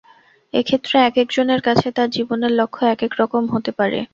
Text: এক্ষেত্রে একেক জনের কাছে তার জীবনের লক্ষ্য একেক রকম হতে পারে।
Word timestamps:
এক্ষেত্রে 0.53 0.95
একেক 1.01 1.27
জনের 1.35 1.61
কাছে 1.67 1.87
তার 1.91 2.09
জীবনের 2.15 2.51
লক্ষ্য 2.59 2.83
একেক 2.87 3.11
রকম 3.21 3.43
হতে 3.53 3.71
পারে। 3.79 3.99